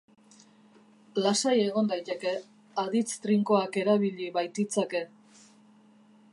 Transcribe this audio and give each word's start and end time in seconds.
Lasai 1.25 1.53
egon 1.65 1.91
daiteke, 1.91 2.33
aditz 2.85 3.05
trinkoak 3.27 3.77
erabili 3.85 4.33
baititzake. 4.39 5.07